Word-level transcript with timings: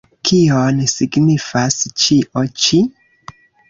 Kion 0.29 0.79
signifas 0.93 1.79
ĉio 2.07 2.47
ĉi? 2.67 2.85